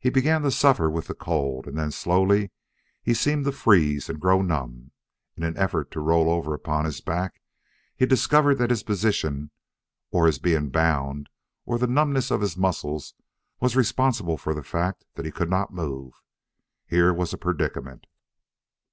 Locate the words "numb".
4.42-4.90